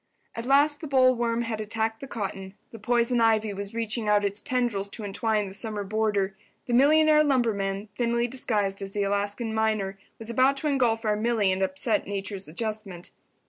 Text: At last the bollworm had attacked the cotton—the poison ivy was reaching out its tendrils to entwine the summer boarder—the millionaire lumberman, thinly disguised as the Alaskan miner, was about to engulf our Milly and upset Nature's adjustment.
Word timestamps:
At 0.33 0.47
last 0.47 0.79
the 0.81 0.87
bollworm 0.87 1.43
had 1.43 1.61
attacked 1.61 1.99
the 1.99 2.07
cotton—the 2.07 2.79
poison 2.79 3.21
ivy 3.21 3.53
was 3.53 3.75
reaching 3.75 4.09
out 4.09 4.25
its 4.25 4.41
tendrils 4.41 4.89
to 4.89 5.03
entwine 5.03 5.45
the 5.45 5.53
summer 5.53 5.83
boarder—the 5.83 6.73
millionaire 6.73 7.23
lumberman, 7.23 7.87
thinly 7.95 8.25
disguised 8.27 8.81
as 8.81 8.93
the 8.93 9.03
Alaskan 9.03 9.53
miner, 9.53 9.99
was 10.17 10.31
about 10.31 10.57
to 10.57 10.67
engulf 10.67 11.05
our 11.05 11.15
Milly 11.15 11.51
and 11.51 11.61
upset 11.61 12.07
Nature's 12.07 12.47
adjustment. 12.47 13.11